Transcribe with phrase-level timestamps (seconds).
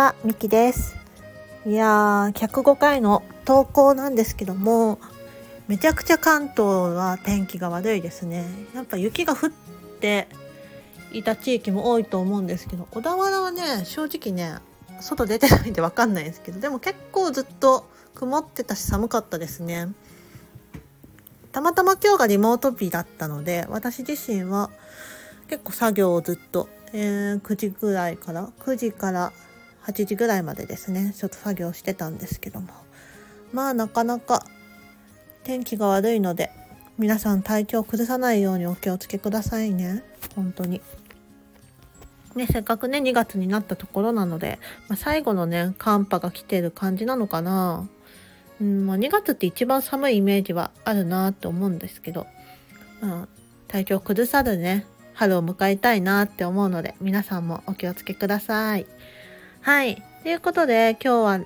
[0.00, 0.96] は、みきです。
[1.66, 4.98] いやー、105回の投稿なんですけども、
[5.68, 6.62] めちゃくちゃ関東
[6.94, 8.46] は天気が悪いですね。
[8.74, 9.50] やっぱ雪が降っ
[10.00, 10.26] て
[11.12, 14.56] いた地域も多いと思うんですけど、小田原はね、正直ね、
[15.02, 19.88] 外出てないんでわかんないですけど、でも結構ずっと曇ってたし寒かったですね。
[21.52, 24.70] たまたま今日がリモート日だったので、私自身は
[25.48, 29.32] 結構作業をずっと、えー9時ぐらいから、9時から
[29.86, 32.68] 8時ぐらいまでですね、ちょっと作業してたんですけども。
[33.52, 34.44] まあなかなか
[35.44, 36.50] 天気が悪いので、
[36.98, 40.04] 皆さん体調崩さないようにお気をつけくださいね。
[40.36, 40.80] 本当に。
[42.34, 47.88] ね、せっかくね、2月になったところなので、まあ、最後のね、寒波が来てる感じなのかな。
[48.60, 52.26] うん、まあ、2月って一番寒いイメージはあるなって思うんですけど、
[53.00, 53.28] まあ、
[53.66, 58.86] 体調崩さずね、春を迎えたいなって思うので、皆さんもお気をつけください。
[59.62, 60.02] はい。
[60.22, 61.38] ということで、今日は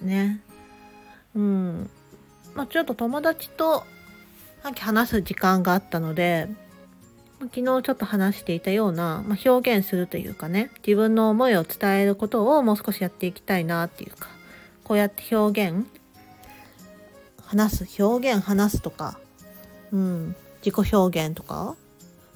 [0.00, 0.40] ね、
[1.34, 1.90] うん、
[2.54, 3.84] まあ、ちょっと友達と
[4.62, 6.48] さっき話す時間があったので、
[7.38, 14.28] 昨日ちょっと話していたような、まあ、表現するというかね、自分の思いを伝えることをもう少しやっていきたいなっていうか、
[14.82, 15.86] こうやって表現、
[17.44, 19.18] 話す、表現話すとか、
[19.92, 21.76] うん、自己表現とか、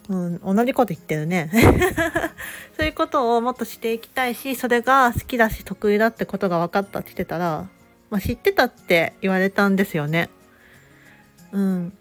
[0.09, 1.51] うん、同じこと言ってるね。
[2.77, 7.69] そういうことをもっとしていきたいし、それが好きだし得意だってことが分かったって言ってたら、
[8.11, 10.29] まあ、知ってたって言われたんですよね。
[11.53, 11.93] うん。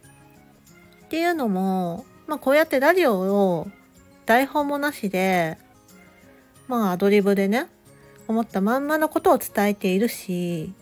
[1.05, 3.67] っていうのも、まあこうやってラジオを
[4.25, 5.57] 台本もなしで、
[6.67, 7.67] まあアドリブでね、
[8.27, 10.73] 思ったまんまのことを伝えているし、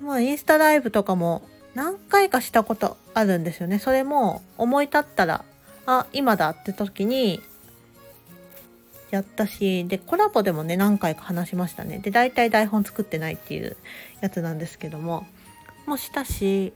[0.00, 1.42] まあインスタライブとかも
[1.74, 3.78] 何回かしたことあるんですよね。
[3.78, 5.44] それも思い立ったら、
[5.86, 7.40] あ、今だって時に
[9.10, 11.98] やったし、で、コラボでもね、何回か話しましたね。
[11.98, 13.76] で、大体台本作ってないっていう
[14.20, 15.26] やつなんですけども、
[15.86, 16.72] もしたし、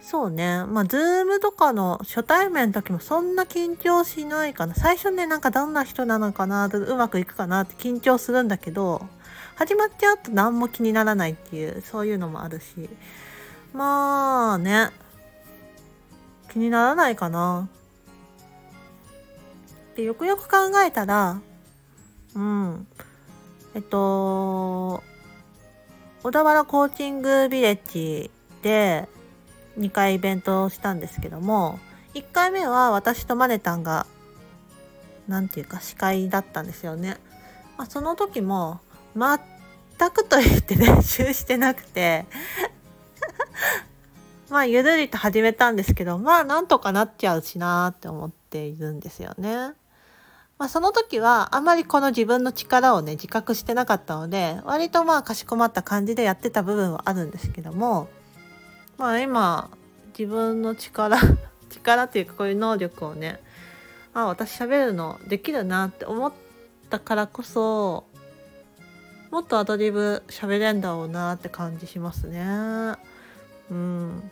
[0.00, 4.74] そうね、まあ、ズームとかの初対面の時もそんな緊張しないかな。
[4.74, 9.06] 最初ね、なんかどんな人なのかな、うまくいくかなって緊張するんだけど、
[9.56, 12.88] 始まっちゃうと何も気にならないっていう、そういうのもあるし、
[13.72, 14.90] まあね、
[16.52, 17.68] 気にならないかな。
[19.98, 21.40] で、よくよく考えたら、
[22.36, 22.86] うん。
[23.74, 25.02] えっと、
[26.22, 28.30] 小田原コーチングビレッジ
[28.62, 29.08] で
[29.76, 31.80] 2回イベントをしたんですけども、
[32.14, 34.06] 1回目は私とマネタンが、
[35.26, 37.16] なんていうか司会だったんですよね。
[37.76, 38.78] まあ、その時も、
[39.16, 42.26] 全くと言って 練習してなくて、
[44.48, 49.74] まあ、ゆるりと始めたんですけど、まあ、なんとかなっちゃうしなーって思っているんですよね。
[50.58, 58.08] まあ、その時はあまりこの自分の力をね自覚してなかったので割とまあかしこまった感じでやってた部分はあるんですけども
[58.96, 59.70] まあ今
[60.18, 61.16] 自分の力
[61.70, 63.40] 力っていうかこういう能力をね
[64.14, 66.32] あ私喋るのできるなって思っ
[66.90, 68.04] たからこそ
[69.30, 72.96] もっとアドリブ喋れんだろうなって感じしますね。
[73.70, 74.30] うん。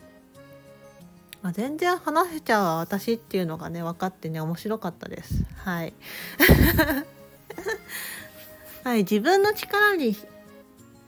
[1.47, 5.45] まあ、全然話せちゃう私っていうのがね分かってね面白かったです。
[5.55, 5.93] はい。
[8.83, 10.17] はい自分の力に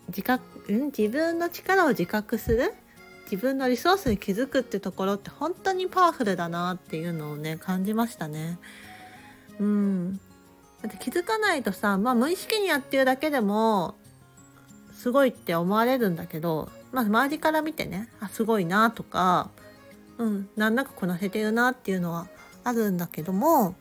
[0.07, 0.93] 自覚ん？
[0.97, 2.73] 自分の力を自覚する？
[3.29, 8.59] 自分のリソースに気づくってところって本当にパワフルだなっていうのをね感じましたね。
[9.59, 10.21] うん。
[10.81, 13.95] だって気づかないとさまあ無意識にやってるだけでも
[14.93, 19.49] すごいって思われるんだけどまあ周りから見てねあすごいなとか
[20.19, 22.27] うん、難なくこなせてるなっていうのは
[22.63, 23.71] あるんだけども、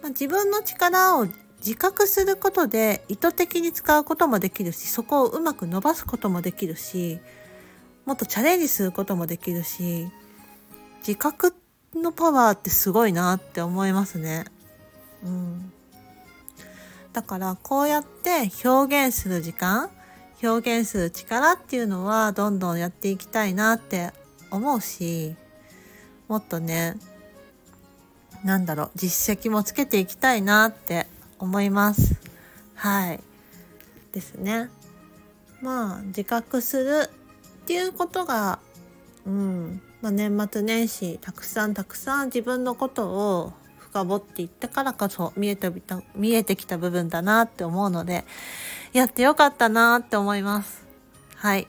[0.00, 1.26] まあ、自分の力を
[1.58, 7.18] 自覚することで意図的に使うこともできるしそこをうまく伸ばすこともできるし
[8.06, 10.08] もっとチャレンジすることもできるし
[11.00, 11.52] 自覚
[11.94, 14.44] のパワーってすごいなって思いますね。
[15.24, 15.72] うん、
[17.12, 19.90] だからこうやって表現する時間
[20.42, 24.12] 表現する力っていうのはどんどんやっていきたいなって
[24.52, 25.34] 思うし
[26.28, 26.96] もっとね、
[28.44, 31.06] なんだろう、実績もつけていきたいなって
[31.38, 32.16] 思います。
[32.74, 33.20] はい。
[34.12, 34.70] ですね。
[35.60, 37.10] まあ、自覚する
[37.62, 38.60] っていうことが、
[39.26, 48.24] うん、まあ、年末年始、たくさんたくさん自分のことを深掘っていったからこそ見えてきた、見えてきた部分だなって思うので、
[48.92, 50.86] やってよかったなって思います。
[51.34, 51.66] はい。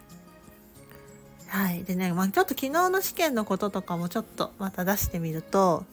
[1.50, 1.84] はい。
[1.84, 5.86] でね、まあちょっと昨日の試験のこととかもちょっとまた出してみると、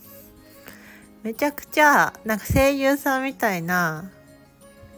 [1.22, 4.10] めちゃくちゃなんか声優さんみたいな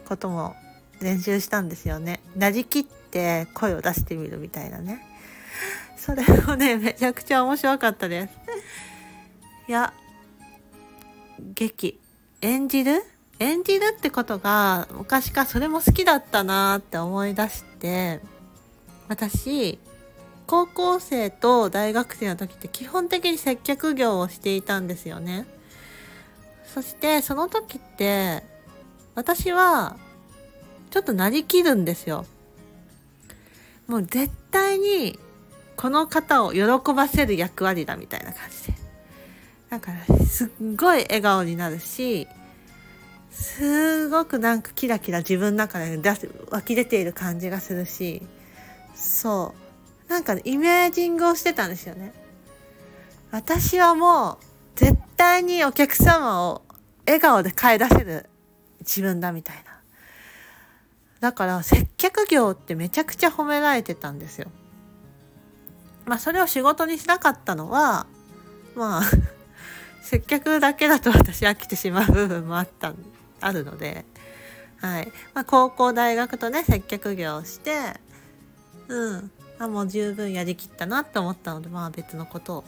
[0.07, 0.55] ことも
[1.01, 2.19] 練習したんですよね。
[2.35, 5.05] なりきって声を出してみるみたいなね。
[5.95, 8.33] それもね、めちゃくちゃ面白かったです。
[9.67, 9.93] いや、
[11.55, 11.99] 劇、
[12.41, 13.01] 演じる？
[13.39, 18.19] 演じるってことが昔からそれも好きだったなって思い出して、
[19.07, 19.79] 私、
[20.49, 25.45] 高校生と大学生の時って基本的に接客業をしていたんですよね。
[26.65, 28.41] そしてその時って
[29.13, 29.95] 私は
[30.89, 32.25] ちょっとなりきるんですよ。
[33.85, 35.19] もう絶対に
[35.75, 36.63] この方を喜
[36.95, 38.73] ばせる役割だみたいな感じで。
[39.69, 42.27] だからすっごい笑顔になるし、
[43.29, 48.23] すごくなんかキラキラ自分の中で出す湧き出ている感じがするし、
[48.95, 49.68] そう。
[50.09, 52.13] なんか、イメージングをしてたんですよね。
[53.31, 54.45] 私はもう、
[54.75, 56.63] 絶対にお客様を
[57.05, 58.29] 笑顔で帰らせる
[58.79, 59.79] 自分だみたいな。
[61.19, 64.49] だから、接客業ってめちゃくちゃ褒められてたんですよ。
[66.05, 68.07] まあ、それを仕事にしなかったのは、
[68.75, 69.03] まあ
[70.01, 72.93] 接客だけだと私飽きてしまう部分もあった、
[73.41, 74.05] あるので、
[74.81, 75.11] はい。
[75.35, 77.99] まあ、高校、大学とね、接客業をして、
[78.87, 79.31] うん。
[79.59, 82.63] あもう十分やりきったなって思ったのでまあ別のことを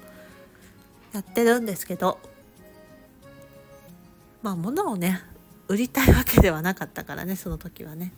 [1.13, 2.19] やってるんですけど。
[4.41, 5.21] まあ物をね
[5.67, 8.13] 売りたいわけではなかったからねその時はね。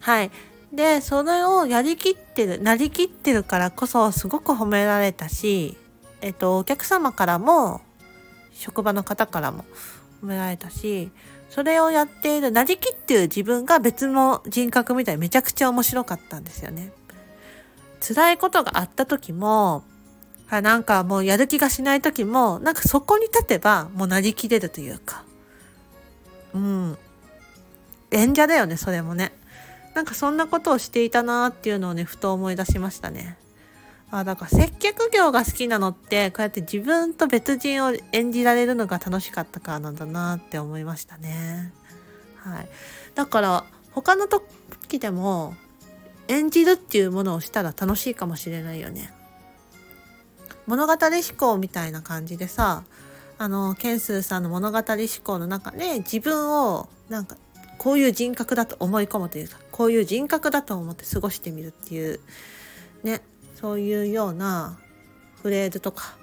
[0.00, 0.30] はい。
[0.72, 5.78] でそれをやりきってるなりきってるからこそすごく褒められたし
[6.20, 7.80] えっとお客様からも
[8.52, 9.64] 職場の方からも
[10.22, 11.10] 褒められたし
[11.48, 16.92] それをやっているなりきっている自分が別の人格みたいにめちゃくちゃ面白かったんですよね。
[18.00, 19.84] 辛いことがあった時も、
[20.50, 25.24] なんかもうやる気がしない時も、なんかそこに立てばもうなりきれるというか。
[26.54, 26.98] うん。
[28.10, 29.32] 演者だよね、それもね。
[29.94, 33.36] なんかそんなことをしていたなーっていうのをね、ふと思い出しましたね。
[34.10, 41.72] あ、だから接客業が好きなのって、こうやって自分と別人を演じられるのが楽しかったからなんだなって思いましたね。
[42.36, 42.68] はい。
[43.14, 45.54] だから、他の時でも、
[46.28, 49.12] 演じるっていうものをしたら楽しいかもしれないよね。
[50.66, 52.84] 物語思考みたいな感じでさ、
[53.38, 54.84] あの、ケンスーさんの物語思
[55.24, 57.36] 考の中で自分をなんか
[57.78, 62.20] こういう人格だと思い込むというか、こういう人格だと思って過ごしてみるっていう、
[63.02, 63.22] ね、
[63.54, 64.78] そういうような
[65.42, 66.16] フレーズとか、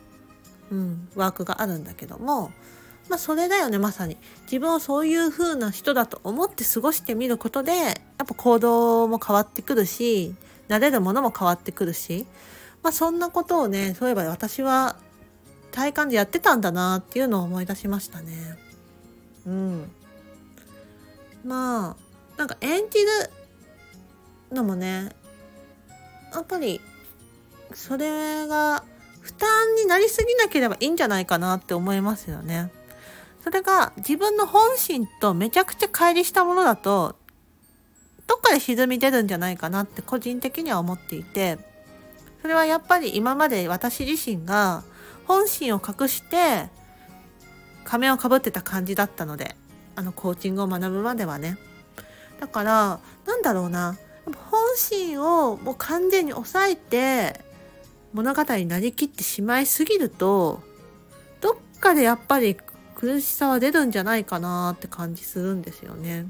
[0.70, 2.52] うん、ワークがあるんだけども、
[3.10, 4.18] まあそれだよね、まさに。
[4.44, 10.34] 自分をそういう風な人だと思って過ごしてみることで、やっぱ行動も変わってくるし、
[10.68, 12.26] 慣れるものも変わってくるし、
[12.82, 14.96] まあそんなことをね、そういえば私は
[15.72, 18.58] 体感でやってたんだなっていうのを思い出しましたね。
[19.46, 19.92] うん。
[21.44, 23.08] まあ、なんか演じる
[24.52, 25.16] のもね、
[26.34, 26.82] やっぱり、
[27.74, 28.84] それが
[29.22, 32.72] 負担になりすぎなければいいんじゃないかなって思いますよね。
[33.46, 37.16] それが自分の本心とめちゃくちゃ乖離したものだと、
[38.26, 41.60] どっかで沈み出るんじゃないかなって個人的には思っていて、
[42.42, 44.84] それはやっぱり今まで私自身が
[45.28, 46.70] 本心を隠して
[47.84, 49.56] 仮面をかぶってた感じだったので、
[49.96, 51.60] あのコーチングを学ぶまではね。
[52.40, 53.96] だから、なんだろうな。
[54.50, 57.40] 本心をもう完全に抑えて
[58.12, 60.64] 物語になりきってしまいすぎると、
[61.42, 62.58] どっかでやっぱり
[62.96, 66.28] 苦しさは出るんじゃないかなって感じするんですよね。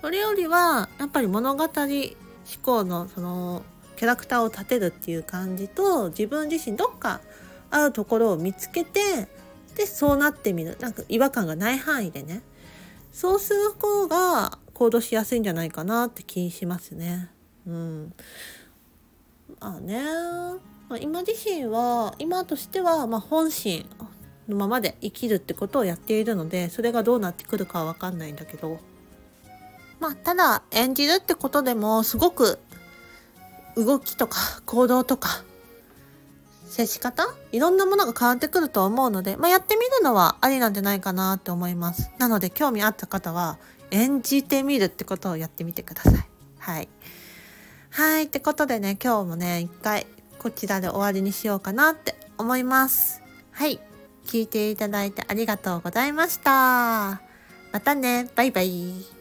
[0.00, 1.70] それよりはやっぱり物語思
[2.62, 3.62] 考のその
[3.96, 7.20] キャラクターを立てるっていう感じと自分自身どっか
[7.70, 9.28] あるところを見つけて
[9.76, 12.42] でそうなってみるなんか違和感がない範囲でね
[13.12, 17.30] そうする方が行動しやすいんじゃないかなって気にしますね。
[17.66, 18.12] うん。
[19.60, 20.02] まあね、
[20.88, 23.88] まあ、今自身は今としてはま本心
[24.48, 28.78] のままで生きるってことをやっているのでそれがどうなってくるかは分かんないんだけど
[30.00, 32.58] まあただ演じるってことでもすごく
[33.76, 35.44] 動きとか行動とか
[36.66, 42.10] 接し方いろんなものが変わってくると思うので、まあ、やってみるのはありなんじゃないかなって思います。
[42.18, 43.58] なので興味あった方は
[43.92, 46.28] 演じてみるってことをやってみてください。
[46.58, 46.88] はい。
[47.90, 48.24] はい。
[48.24, 50.06] ってことでね、今日もね、一回
[50.38, 53.22] こちらで終わりにしようかなって思います。
[53.52, 53.78] はい。
[54.24, 57.20] 聞いていただいてありがとうございました。
[57.72, 58.28] またね。
[58.34, 59.13] バイバイ。